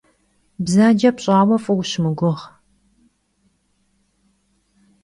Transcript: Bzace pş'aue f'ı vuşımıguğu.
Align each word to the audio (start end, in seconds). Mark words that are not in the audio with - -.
Bzace 0.63 1.09
pş'aue 1.17 1.57
f'ı 1.63 1.73
vuşımıguğu. 1.77 2.39